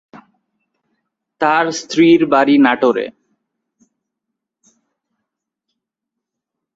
তার 1.41 1.65
স্ত্রীর 1.71 2.21
বাড়ি 2.25 2.55
নাটোরে। 2.57 3.05